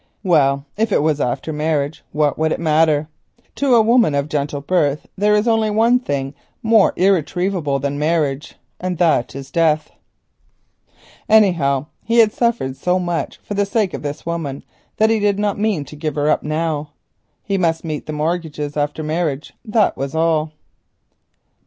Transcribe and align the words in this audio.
Well, 0.23 0.65
if 0.77 0.91
it 0.91 1.03
was 1.03 1.21
after 1.21 1.53
marriage, 1.53 2.03
what 2.11 2.35
would 2.35 2.51
it 2.51 2.59
matter? 2.59 3.07
To 3.57 3.75
a 3.75 3.83
woman 3.83 4.15
of 4.15 4.29
gentle 4.29 4.59
birth 4.61 5.05
there 5.15 5.35
is 5.35 5.47
only 5.47 5.69
one 5.69 5.99
thing 5.99 6.33
more 6.63 6.93
irretrievable 6.95 7.77
than 7.77 7.99
marriage, 7.99 8.55
and 8.79 8.97
that 8.97 9.35
is 9.35 9.51
death. 9.51 9.91
Anyhow, 11.29 11.85
he 12.03 12.17
had 12.17 12.31
suffered 12.33 12.75
so 12.77 12.97
much 12.97 13.37
for 13.43 13.53
the 13.53 13.63
sake 13.63 13.93
of 13.93 14.01
this 14.01 14.25
woman 14.25 14.63
that 14.97 15.11
he 15.11 15.19
did 15.19 15.37
not 15.37 15.59
mean 15.59 15.85
to 15.85 15.95
give 15.95 16.15
her 16.15 16.31
up 16.31 16.41
now. 16.41 16.93
He 17.43 17.59
must 17.59 17.85
meet 17.85 18.07
the 18.07 18.11
mortgages 18.13 18.75
after 18.75 19.03
marriage, 19.03 19.53
that 19.63 19.95
was 19.97 20.15
all. 20.15 20.51